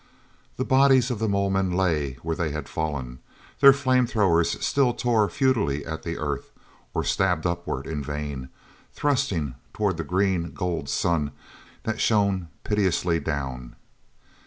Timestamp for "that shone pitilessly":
11.83-13.19